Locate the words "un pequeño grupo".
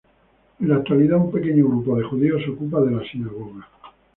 1.19-1.95